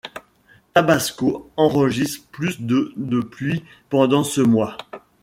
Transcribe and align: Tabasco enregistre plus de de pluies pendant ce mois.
Tabasco 0.73 1.51
enregistre 1.57 2.27
plus 2.31 2.59
de 2.59 2.91
de 2.97 3.21
pluies 3.21 3.63
pendant 3.91 4.23
ce 4.23 4.41
mois. 4.41 4.75